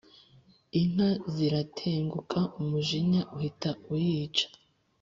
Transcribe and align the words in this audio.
inkanka 0.79 1.27
ziratenguka 1.35 2.39
umujinya 2.59 3.21
uhita 3.35 3.69
uyica 3.91 4.45